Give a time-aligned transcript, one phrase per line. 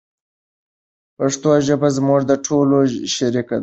[1.17, 2.77] پښتو ژبه زموږ د ټولو
[3.15, 3.59] شریکه ده.